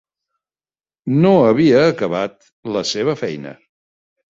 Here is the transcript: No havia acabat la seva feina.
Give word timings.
No 1.25 1.33
havia 1.51 1.85
acabat 1.91 2.51
la 2.79 2.85
seva 2.95 3.17
feina. 3.23 3.57